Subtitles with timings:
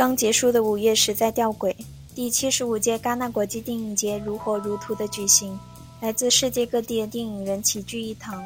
[0.00, 1.76] 刚结束的五月实在吊诡，
[2.14, 5.60] 第七十五届戛纳国际电影节如火如荼的举行，
[6.00, 8.42] 来自世界各地的电影人齐聚一堂，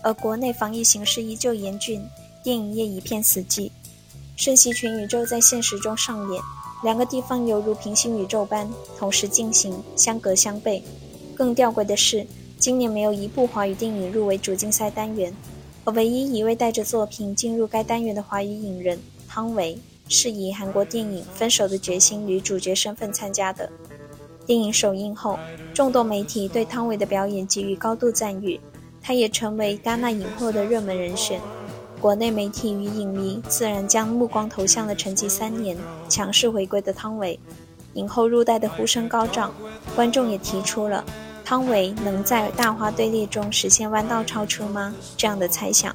[0.00, 2.00] 而国内防疫形势依旧严峻，
[2.44, 3.68] 电影业一片死寂。
[4.36, 6.40] 瞬息全宇宙在现实中上演，
[6.84, 10.80] 两个地方犹如平行宇宙般同时进行，相隔相悖。
[11.34, 12.24] 更吊诡的是，
[12.60, 15.34] 今年没有一部华语电影入围主竞赛单元，
[15.82, 19.76] 而唯一一位带着作品进入该单元的华语影人汤唯。
[20.12, 23.68] 是以韩国电影《分手的决心》女主角身份参加的。
[24.44, 25.38] 电影首映后，
[25.72, 28.60] 众多媒体对汤唯的表演给予高度赞誉，
[29.00, 31.40] 她也成为戛纳影后的热门人选。
[31.98, 35.76] 国内媒体与影迷自然将目光投向了沉寂三年、
[36.08, 37.38] 强势回归的汤唯。
[37.94, 39.54] 影后入袋的呼声高涨，
[39.94, 41.04] 观众也提出了
[41.44, 44.94] 汤唯能在大花队列中实现弯道超车吗？
[45.16, 45.94] 这样的猜想。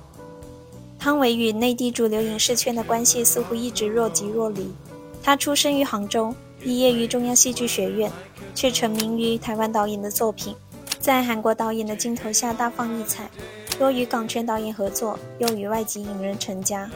[1.00, 4.72] 汤唯与内地主流影视圈的关系似乎一直若即若离。
[5.23, 8.12] 他出生于杭州，毕业于中央戏剧学院，
[8.56, 10.56] 却成名于台湾导演的作品，
[11.00, 13.30] 在韩国导演的镜头下大放异彩，
[13.78, 16.89] 多与港圈导演合作，又与外籍影人成家。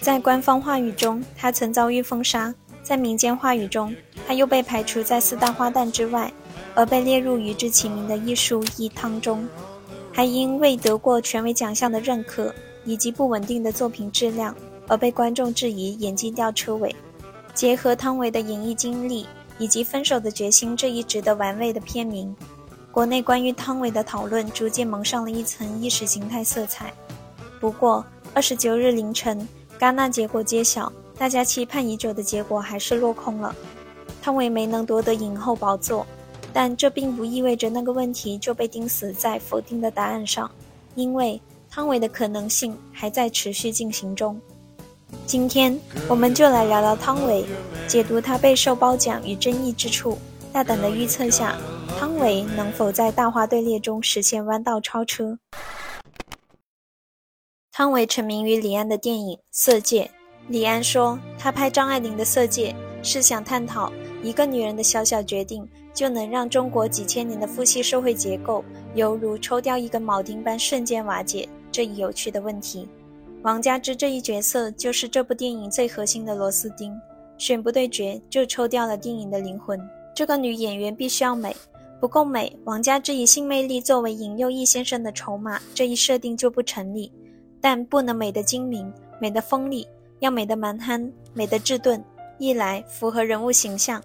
[0.00, 2.52] 在官方话语中，他曾遭遇封杀；
[2.82, 3.94] 在民间话语中，
[4.26, 6.32] 他又被排除在四大花旦之外，
[6.74, 9.48] 而被列入与之齐名的艺术一汤中，
[10.12, 12.54] 还因未得过权威奖项的认可。
[12.84, 14.54] 以及不稳定的作品质量，
[14.86, 16.94] 而被观众质疑演技吊车尾。
[17.54, 19.26] 结合汤唯的演艺经历
[19.58, 22.34] 以及《分手的决心》这一值得玩味的片名，
[22.92, 26.92] 国内关于汤唯的讨论逐渐蒙上了一层意识形态色彩。
[27.60, 29.46] 不过，二十九日凌晨，
[29.78, 33.52] 戛纳结果揭晓，大家期盼已久的结果还是落空了，
[34.22, 36.06] 汤唯没能夺得影后宝座。
[36.52, 40.48] 但这并不意味着那个问题就被钉死在否定的答案上，
[40.94, 41.40] 因为。
[41.70, 44.40] 汤唯的可能性还在持续进行中。
[45.26, 47.44] 今天，我们就来聊聊汤唯，
[47.86, 50.18] 解读她备受褒奖与争议之处，
[50.52, 51.56] 大胆的预测下，
[51.98, 55.38] 汤唯能否在大花队列中实现弯道超车。
[57.70, 60.04] 汤唯成名于李安的电影《色戒》，
[60.48, 62.74] 李安说，他拍张爱玲的《色戒》
[63.06, 63.92] 是想探讨
[64.22, 68.64] 一个女人的小小决定，就能让中国几千年的父系社会结构
[68.94, 71.48] 犹如抽掉一根铆钉般瞬间瓦解。
[71.78, 72.88] 这一有趣的问题，
[73.42, 76.92] 王佳芝这一角色就是这部电影最核心的螺丝钉，
[77.36, 79.80] 选不对角就抽掉了电影的灵魂。
[80.12, 81.54] 这个女演员必须要美，
[82.00, 87.12] 不够美，王佳芝以性魅力作为引诱易先生的筹码，这一设定就不成立。
[87.60, 89.86] 但不能美的精明，美的锋利，
[90.18, 92.02] 要美的蛮憨，美的质钝，
[92.38, 94.02] 一来符合人物形象，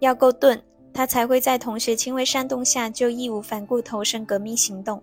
[0.00, 0.60] 要够钝，
[0.92, 5.02] 她才会在同学轻微煽动下就义无反顾投身革命行动。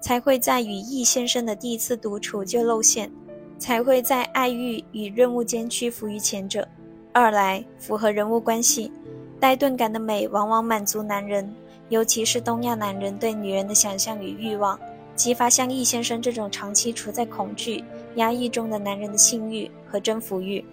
[0.00, 3.10] 才会在与易先生的第一次独处就露馅，
[3.58, 6.66] 才会在爱欲与任务间屈服于前者。
[7.12, 8.92] 二来符合人物关系，
[9.40, 11.52] 呆钝感的美往往满足男人，
[11.88, 14.78] 尤其是东亚男人对女人的想象与欲望，
[15.16, 17.82] 激发像易先生这种长期处在恐惧、
[18.14, 20.64] 压抑中的男人的性欲和征服欲。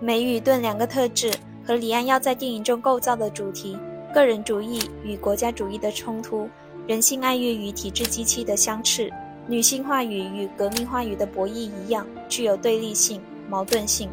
[0.00, 1.30] 美与钝两个特质
[1.64, 3.76] 和李安要在电影中构造的主题——
[4.14, 6.48] 个人主义与国家主义的冲突。
[6.88, 9.12] 人性爱欲与体制机器的相斥，
[9.46, 14.08] 女性话语与革命话语的博弈一样，具有对立性、矛盾性。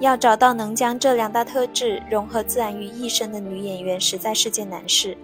[0.00, 5.16] 要找到能将这两大特质融合自然于一身的女演员，实在是件难事。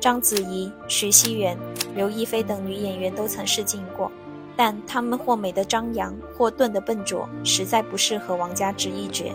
[0.00, 1.54] 章子怡、徐熙媛、
[1.94, 4.10] 刘亦菲等女演员都曾试镜过，
[4.56, 9.26] 但她们或美的张扬，或钝的笨拙，实在不适合王佳芝一角。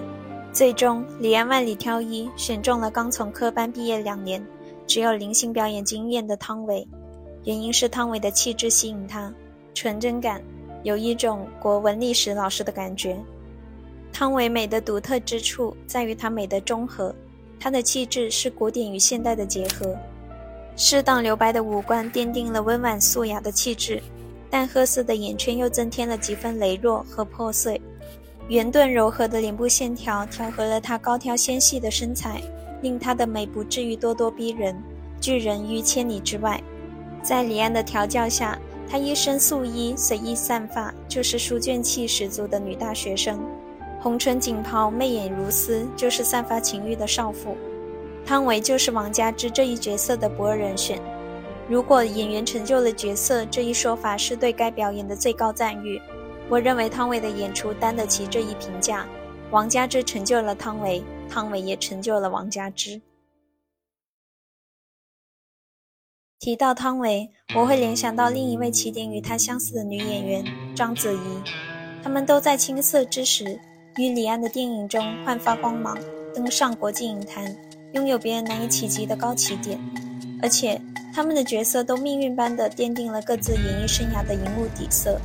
[0.52, 4.44] 最终，李安万里挑一，选中了刚从科班毕业两年。
[4.88, 6.88] 只有零星表演经验的汤唯，
[7.44, 9.31] 原因是汤唯的气质吸引他，
[9.74, 10.42] 纯真感，
[10.84, 13.18] 有一种国文历史老师的感觉。
[14.14, 17.14] 汤唯美的独特之处在于她美的中和，
[17.59, 19.96] 她的气质是古典与现代的结合。
[20.76, 24.02] 适当留白的五官奠定了温婉素雅的气质，
[24.50, 27.80] 淡褐色的眼圈又增添了几分羸弱和破碎。
[28.47, 32.41] 圆钝柔和的脸部线条调和了她高挑纤细的身材。
[32.82, 34.76] 令她的美不至于咄咄逼人，
[35.20, 36.62] 拒人于千里之外。
[37.22, 38.58] 在李安的调教下，
[38.90, 43.38] 她一身素衣，随意散发，就是书卷气十足的女大学生；
[44.00, 47.58] 红唇锦袍，媚眼如丝，就是散发情欲的少妇。
[48.26, 51.00] 汤唯就是王佳芝这一角色的不二人选。
[51.70, 56.02] 如果演员成就了角色这一说法是对该表演的最高赞誉，
[56.47, 59.06] 我认为汤唯的演出担得起这一评价。
[59.52, 61.03] 王佳芝成就了汤唯。
[61.28, 63.02] 汤唯也成就了王佳芝。
[66.40, 70.46] 提到汤唯，我会联想到另一位起点与她相似的女演员
[70.76, 71.41] 章子怡。
[72.03, 73.59] 她们都在青涩之时，
[73.97, 75.97] 于李安的电影中焕发光芒，
[76.34, 77.53] 登上国际影坛，
[77.94, 79.80] 拥有别人难以企及的高起点。
[80.41, 80.80] 而且，
[81.14, 85.20] 他们的角色都命运般的奠定了各自演艺生涯的荧幕底色。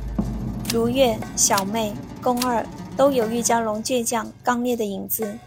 [0.73, 2.65] 如月、小妹、宫二
[2.97, 5.37] 都有玉娇龙倔强刚烈的影子，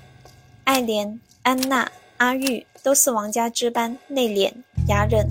[0.66, 4.52] 爱莲、安娜、阿玉都是王家之般内敛
[4.88, 5.24] 雅忍。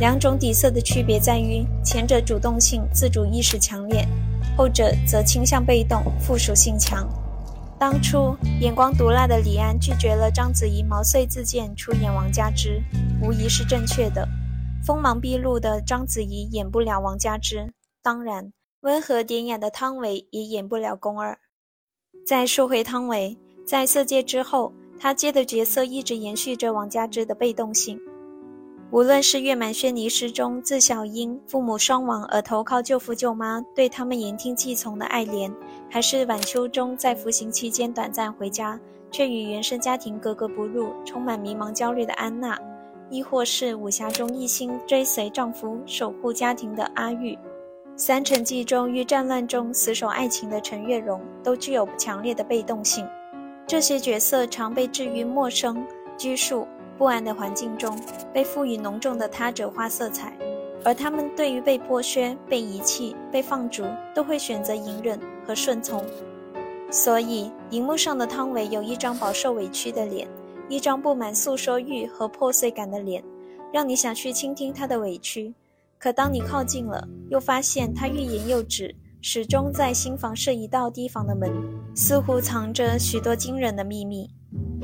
[0.00, 4.04] 两种底色的区别在于，前者主动性、自主意识强烈，
[4.56, 7.08] 后者则倾向被动、附属性强。
[7.78, 12.82] 当初眼光毒辣的李安拒绝了章子怡毛遂自荐出演王佳芝，
[13.22, 14.28] 无疑是正确的。
[14.84, 21.38] 锋芒毕露的章子怡演不了王佳芝，当然，温和典雅的汤唯也演不了宫二。
[22.26, 28.00] 再说回汤唯，在《色戒》之后，她接的角色一直延续着王佳芝的被动性。
[28.90, 35.50] 无论是月满轩尼诗中自小因父母双亡而投靠舅父舅妈，对他们言听计从的爱莲，
[35.88, 38.78] 还是晚秋中在服刑期间短暂回家，
[39.10, 42.58] 却与原生家庭格格不入，充满迷茫焦虑的安娜，
[43.08, 47.38] 亦或是武侠中一心追随丈夫、守护家庭的阿玉，
[47.96, 53.08] 三城记中与战乱中死守爱情的陈月容，都具有强烈的被动性。
[53.66, 55.86] 这些角色常被置于陌生、
[56.16, 56.66] 拘束。
[56.98, 57.98] 不安的环境中，
[58.32, 60.36] 被赋予浓重的他者化色彩，
[60.84, 63.82] 而他们对于被剥削、被遗弃、被放逐，
[64.14, 66.04] 都会选择隐忍和顺从。
[66.92, 70.28] 所以，荧幕上的汤唯有一张饱受委屈的脸，
[70.68, 73.24] 一张布满诉说欲和破碎感的脸，
[73.72, 75.52] 让你想去倾听她的委屈。
[75.98, 78.94] 可当你靠近了，又发现她欲言又止，
[79.24, 81.48] 始终在心房设一道提防的门，
[81.94, 84.28] 似乎藏着许多惊人的秘密。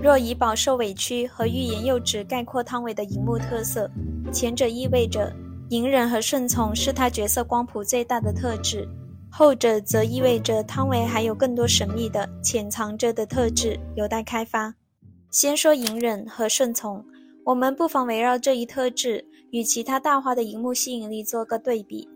[0.00, 3.90] 若以饱受委屈和欲言又止概括汤唯的荧幕特色，
[4.32, 5.34] 前者意味着
[5.70, 8.88] 隐忍和顺从是他角色光谱最大的特质，
[9.28, 14.72] 后者则意味着汤唯还有更多神秘的潜藏着的特质有待开发。
[15.32, 17.04] 先说隐忍和顺从，
[17.44, 22.08] 我们不妨围绕这一特质与其他大花的荧幕吸引力做个对比。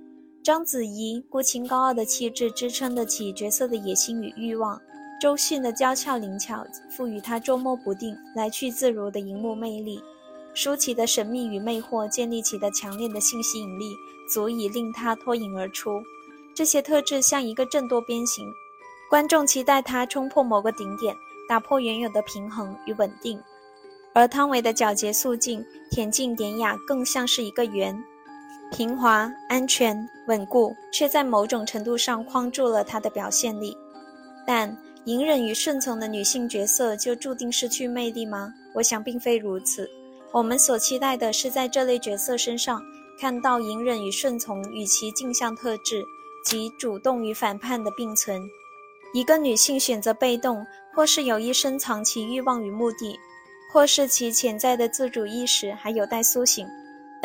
[0.43, 4.81] 章子怡孤清高傲的气质支撑得起角色的野心与欲望。
[5.21, 10.01] 周迅的娇俏灵巧，赋予她捉摸不定、来去自如的荧幕魅力；
[10.53, 13.95] 舒淇的神秘与魅惑，建立起的强烈的性吸引力，
[14.29, 16.03] 足以令她脱颖而出。
[16.57, 18.45] 这些特质像一个正多边形，
[19.09, 21.15] 观众期待她冲破某个顶点，
[21.49, 23.39] 打破原有的平衡与稳定；
[24.13, 27.97] 而汤唯的皎洁素净、恬静典雅，更像是一个圆，
[28.73, 33.77] 平滑、安全、稳固，却在某种程度上框住了她的表现力。
[34.47, 34.75] 但
[35.05, 38.53] 隐忍与顺从的女性角色就注定失去魅力吗？
[38.75, 39.89] 我想并非如此。
[40.33, 42.83] 我们所期待的是在这类角色身上
[43.21, 46.03] 看到隐忍与顺从与其镜像特质
[46.43, 48.41] 及主动与反叛的并存。
[49.13, 50.65] 一个女性选择被动，
[50.95, 53.15] 或是有意深藏其欲望与目的，
[53.71, 56.67] 或是其潜在的自主意识还有待苏醒。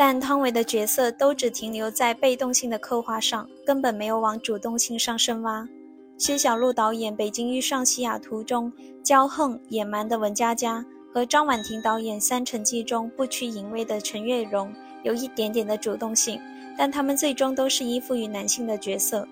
[0.00, 5.68] 但汤唯的角色都只停留在被动性的刻画上，根本没有往主动性上深挖。
[6.16, 8.72] 薛晓路导演《北京遇上西雅图》中
[9.02, 14.72] 骄横野蛮的文佳佳，和张婉婷导演《三城记》中不屈隐威的陈月容，
[15.02, 16.40] 有一点点的主动性，
[16.76, 19.26] 但他们最终都是依附于男性的角色。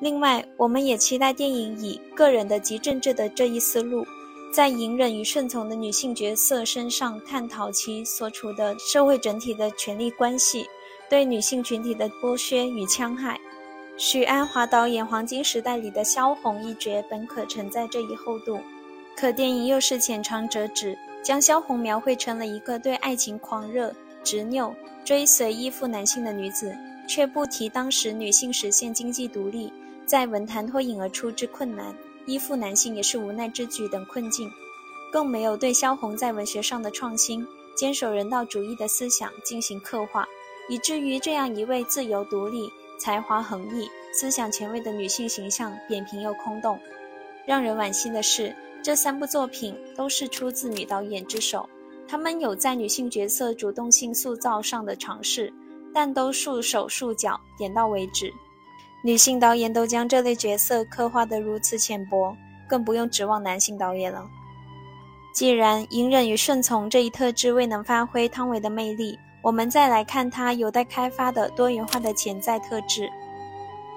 [0.00, 4.06] 另外，我们也期待电影以个人的及政治的这一思路，
[4.52, 10.66] 在隐忍与顺从的女性角色身上探讨其所处的社会整体的权力关系，
[11.10, 13.38] 对女性群体的剥削与戕害。
[13.98, 18.60] 许鞍华导演《黄金时代》里的萧红一角本可承载这一厚度，
[19.16, 24.74] 可电影又是浅尝辄止，将萧红描绘成了一个对爱情狂热、执拗、
[25.04, 26.74] 追随依附男性的女子，
[27.08, 29.72] 却不提当时女性实现经济独立，
[30.04, 31.94] 在文坛脱颖而出之困难，
[32.26, 34.52] 依附男性也是无奈之举等困境，
[35.10, 40.26] 更没有对萧红在文学上的创新、坚守人道主义的思想进行刻画，
[40.68, 42.70] 以至于这样一位自由独立。
[42.98, 46.80] 才华横溢、思想前卫的女性形象扁平又空洞。
[47.46, 51.68] 让人惋惜的是，这三部作品都是出自女导演之手。
[52.08, 55.52] 她们有在女性角色主动性塑造上的尝试，
[55.92, 58.32] 但都束手束脚，点到为止。
[59.02, 62.36] 女性导演都将这类角色刻画得如此浅薄，
[62.66, 64.26] 更不用指望男性导演了。
[65.32, 73.08] 既然隐忍与顺从这一特质未能发挥汤唯的魅力，我们再来看它有待开发的多元化的潜在特质。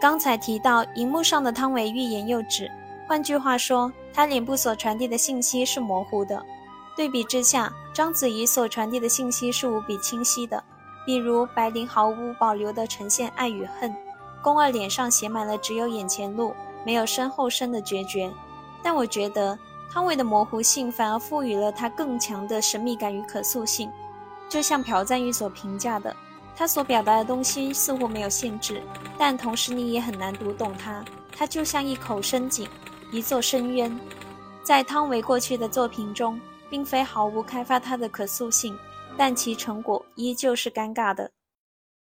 [0.02, 2.70] 刚才提到荧幕上的汤唯欲言又止，
[3.08, 6.46] 换句话说，她脸部所传递的信息是模糊的。
[6.96, 10.62] 对比之下，章子怡所传递的信息是无比清晰的。
[11.06, 13.96] 比如白灵毫无保留地呈现爱与恨，
[14.42, 16.54] 宫二脸上写满了只有眼前路，
[16.86, 18.32] 没有身后身的决绝。
[18.82, 19.58] 但我觉得
[19.92, 23.92] 汤唯的模糊性反而赋予了他更强的神秘感与可塑性。
[24.48, 26.16] 就像朴赞玉所评价的，
[26.56, 28.82] 他所表达的东西似乎没有限制，
[29.18, 31.04] 但同时你也很难读懂他。
[31.36, 32.68] 他就像一口深井，
[33.12, 34.00] 一座深渊。
[34.64, 38.78] 在汤唯过去的作品中，并非毫无开发他的可塑性，
[39.18, 41.30] 但其成果依旧是尴尬的。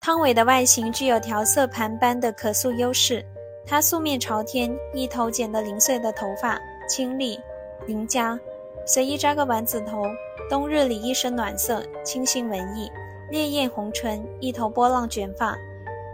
[0.06, 3.26] 汤唯的外形具有调色盘般的可塑优势，
[3.66, 7.40] 她素面朝天，一头剪得零碎的头发，清丽
[7.86, 8.38] 邻家，
[8.86, 10.04] 随意扎个丸子头。
[10.50, 12.92] 冬日里一身暖色，清新文艺，
[13.32, 15.58] 烈焰红唇，一头波浪卷发，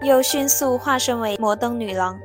[0.03, 2.15] 又迅速化身为摩登女郎。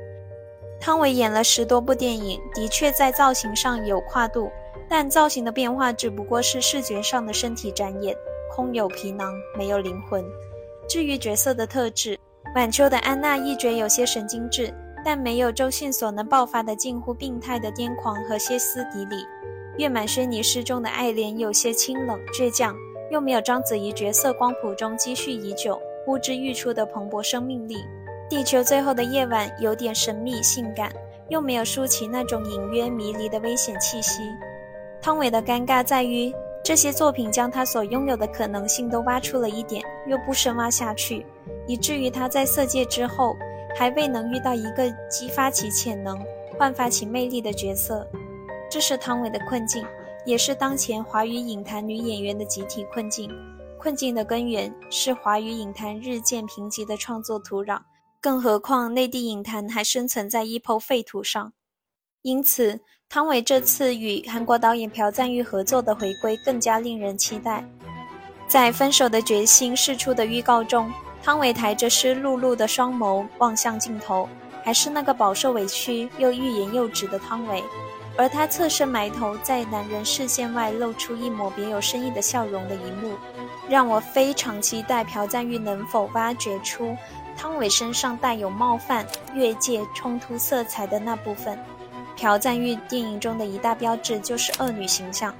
[0.79, 4.51] 汤唯演了十多部电影，的确在造型上有跨度，
[4.87, 8.15] 但造型的变化只不过是视觉上的身体展演，
[8.55, 10.23] 空有皮囊，没有灵魂。
[10.87, 12.17] 至于角色的特质，
[12.55, 14.73] 晚秋的安娜一觉有些神经质，
[15.03, 19.25] 但没有周迅所能爆发的近乎病态的癫狂和歇斯底里。
[19.77, 22.75] 月满轩尼诗中的爱莲有些清冷倔强，
[23.11, 27.83] 又没有章子怡角色光谱中积蓄已久、呼之欲出的蓬勃生命力。
[28.29, 30.91] 地球最后的夜晚有点神秘性感，
[31.29, 34.21] 又没有舒淇那种隐约迷离的危险气息。
[35.01, 36.33] 汤唯的尴尬在于。
[36.65, 41.23] 这些作品将他所拥有的可能性都挖出了一点，又不深挖下去，
[41.67, 43.37] 以至于他在色戒之后
[43.77, 46.19] 还未能遇到一个激发其潜能、
[46.57, 48.07] 焕发其魅力的角色。
[48.67, 49.85] 这是汤唯的困境，
[50.25, 53.29] 也是当前华语影坛女演员的集体困境。
[53.77, 57.79] 困境的根源是华语影坛日渐贫瘠的创作土壤，
[58.19, 61.53] 更何况内地影坛还生存在一抔废土上。
[62.25, 67.63] 因此，汤唯这次与韩国导演朴赞玉合作的回归更加令人期待。
[68.47, 70.91] 在《分手的决心》释出的预告中，
[71.21, 74.27] 汤唯抬着湿漉漉的双眸望向镜头，
[74.63, 77.63] 还是那个饱受委屈又欲言又止的汤唯，
[78.17, 83.13] 而她侧身埋头，在男人视线外露出一抹别有深意的笑容的一幕，
[83.69, 86.97] 让我非常期待朴赞玉能否挖掘出
[87.37, 89.05] 汤唯身上带有冒犯、
[89.35, 91.55] 越界、冲突色彩的那部分。
[92.17, 95.33] 朴赞玉电影中的一大标志就是恶女形象，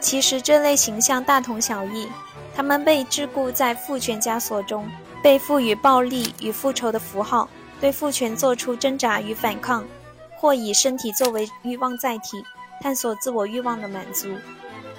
[0.00, 2.08] 其实这类形象大同小异，
[2.54, 4.88] 她们被桎梏在父权枷锁中，
[5.22, 7.48] 被赋予暴力与复仇的符号，
[7.80, 9.84] 对父权做出挣扎与反抗，
[10.36, 12.42] 或以身体作为欲望载体，
[12.80, 14.28] 探索自我欲望的满足。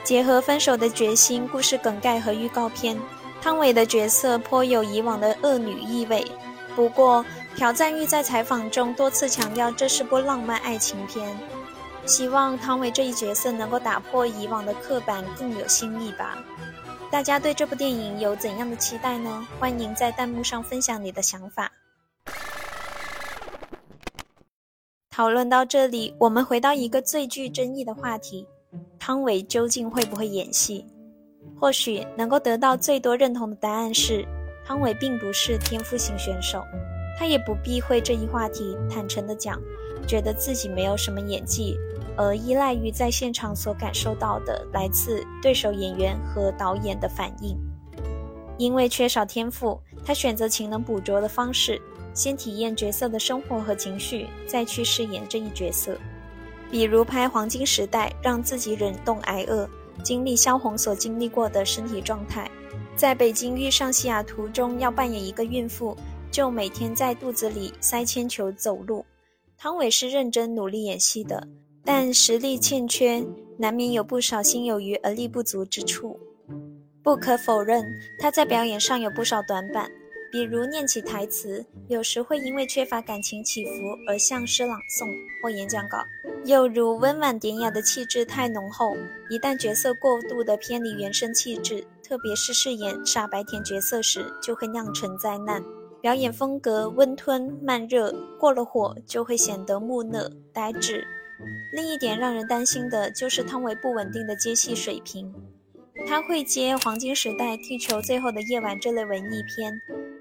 [0.03, 2.97] 结合分手的决心、故事梗概和预告片，
[3.41, 6.25] 汤唯的角色颇有以往的恶女意味，
[6.75, 7.25] 不过。
[7.59, 11.37] 朴赞玉在采访中多次强调，这是部浪漫爱情片，
[12.05, 16.41] 希望汤唯这一角色能够打破以往的刻板，更有新意吧。
[17.11, 19.45] 大家对这部电影有怎样的期待呢？
[19.59, 21.69] 欢迎在弹幕上分享你的想法。
[25.09, 28.47] 讨论到这里，我们回到一个最具争议的话题：
[28.97, 30.87] 汤唯究竟会不会演戏？
[31.59, 34.25] 或许能够得到最多认同的答案是，
[34.65, 36.63] 汤唯并不是天赋型选手。
[37.19, 39.61] 他也不避讳这一话题，坦诚地讲，
[40.07, 41.75] 觉得自己没有什么演技，
[42.15, 47.57] 而依赖于在现场所感受到的来自对手演员和导演的反应。
[48.57, 51.81] 因为缺少天赋，他选择勤能补拙的方式，
[52.13, 55.97] 先体验角色的生活和情绪，再去饰演这一角色。
[56.71, 59.69] 比如拍《黄金时代》，让自己忍冻挨饿，
[60.01, 62.49] 经历萧红所经历过的身体状态；
[62.95, 65.97] 在北京遇上西雅图中，要扮演一个孕妇。
[66.31, 69.05] 就每天在肚子里塞铅球走路。
[69.57, 71.47] 汤唯是认真努力演戏的，
[71.83, 73.25] 但实力欠缺，
[73.57, 76.19] 难免有不少心有余而力不足之处。
[77.03, 77.83] 不可否认，
[78.19, 79.89] 她在表演上有不少短板，
[80.31, 83.71] 比如念起台词，有时会因为缺乏感情起伏
[84.07, 85.07] 而像诗朗诵
[85.41, 85.97] 或演讲稿；
[86.45, 88.95] 又如温婉典雅的气质太浓厚，
[89.29, 95.61] 一旦角色过度的偏离原生气质，特别是饰演傻白甜角色时，就会酿成灾难。
[96.01, 101.05] 表演风格温吞慢热，过了火就会显得木讷呆滞。
[101.73, 105.33] 另一点让人担心的就是汤唯不稳定的接戏水平。
[106.07, 109.73] 他会接《黄金时代》《地球最后的夜晚》这类文艺片，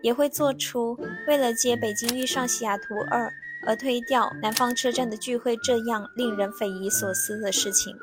[0.03, 3.27] 也会做出为了接《北京遇上西雅图二》
[3.65, 7.97] 而推掉《南方车站的聚会》这样令人匪夷所思的事情。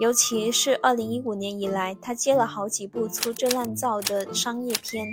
[0.00, 5.06] 尤其是2015年以来，他接了好几部粗制滥造的商业片。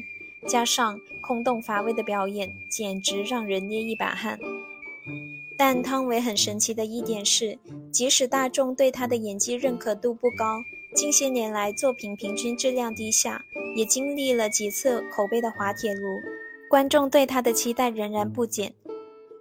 [0.48, 4.40] 加上空洞乏味的表演，简直让人捏一把汗。
[5.58, 7.60] 但汤唯很神奇的一点是，
[7.92, 10.62] 即使大众对她的演技认可度不高，
[10.96, 13.44] 近些年来作品平均质量低下，
[13.76, 16.20] 也经历了几次口碑的滑铁卢，
[16.70, 18.74] 观众对她的期待仍然不减，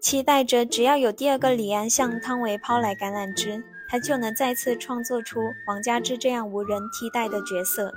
[0.02, 7.92] 期待着只要有第二个李安向汤唯抛来橄榄枝，他就能再次创作出王佳芝这样无人替代的角色。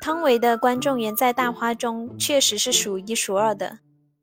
[0.00, 3.80] 汤唯的观众缘在大花中确实是数一数二的，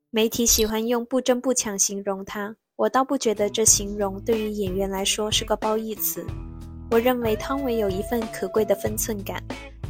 [0.10, 6.26] 媒体喜欢用不争不抢形容他，我倒不觉得这形容对于演员来说是个褒义词。
[6.90, 9.44] 我认为汤唯有一份可贵的分寸感，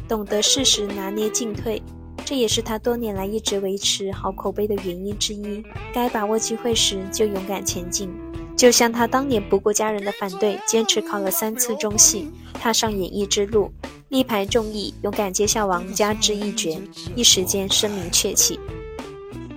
[0.06, 1.82] 懂得适时拿捏进退。
[2.22, 5.64] 这也是他多年来一直维持好口碑的原因之一。
[5.94, 8.10] 该把握机会时就勇敢前进，
[8.54, 13.72] 就像他当年不顾家人的反对，坚持考了三次中戏，踏上演艺之路，
[14.08, 16.80] 力排众议，勇敢接下王家之一角，
[17.14, 18.58] 一时间声名鹊起。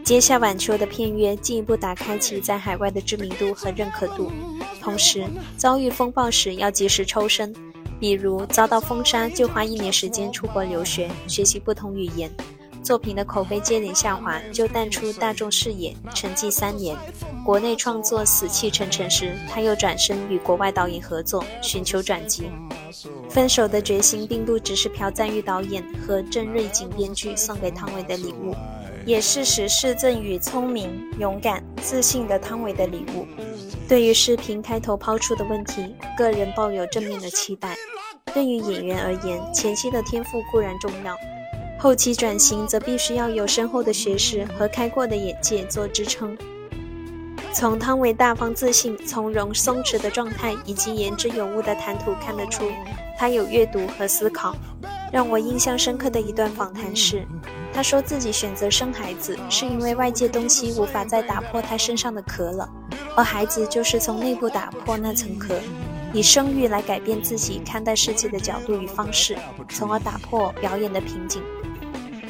[0.03, 4.29] 接下晚秋的片约，进一步打开其在海外的知名度和认可度，
[4.81, 5.23] 同时
[5.55, 7.53] 遭遇风暴时要及时抽身。
[7.97, 12.29] 比如遭到封杀，就花一年时间出国留学，学习不同语言；
[12.83, 16.97] 作品的口碑接连下滑，就淡出大众视野，沉寂三年。
[17.45, 22.43] 国内创作死气沉沉时，他又转身与国外导演合作，寻求转机。
[23.29, 28.55] 分手的决心，并不只是朴赞玉导演和郑瑞景编剧送给汤唯的礼物，
[29.05, 33.25] 也是时势赠予聪明、勇敢、自信的汤唯的礼物。
[33.87, 37.75] 对于视频开头抛出的问题，个人抱有正面的期待。
[38.33, 41.17] 对于演员而言，前期的天赋固然重要，
[41.77, 46.37] 后期转型则必须要有深厚的学识和开阔的眼界做支撑。
[47.53, 52.71] 从汤唯大方自信、从容松弛的状态以及言之有物的谈吐看得出，
[53.17, 54.55] 他有阅读和思考。
[55.11, 57.27] 让我印象深刻的一段访谈是，
[57.73, 62.69] 他说自己选择生孩子是因为外界东西无法再打破他身上的壳了，
[63.17, 65.59] 而孩子就是从内部打破那层壳。
[66.13, 69.37] 以生育来改变自己看待世界的角度与方式，
[69.69, 71.41] 从而打破表演的瓶颈。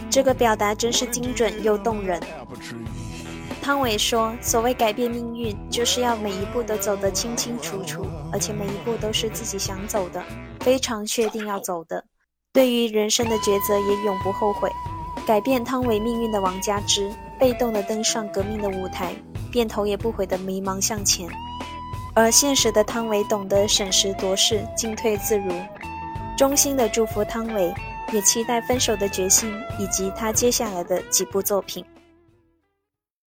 [0.10, 2.20] 这个表达真是精准又动人。
[3.62, 10.24] 汤唯说：“所谓改变命运，就是要每一步都走得清清楚楚，而且每一步都是自己想走的，
[10.62, 12.04] 非常确定要走的。
[12.52, 14.70] 对于人生的抉择，也永不后悔。
[15.28, 19.14] 改变汤唯命运的王佳芝，被动地登上革命的舞台，
[19.52, 21.30] 便头也不回地迷茫向前。”
[22.16, 25.54] 而现实的汤唯懂得审时度势，进退自如。
[26.36, 27.72] 衷心的祝福汤唯，
[28.12, 31.86] 也期待分手的决心以及他接下来的几部作品。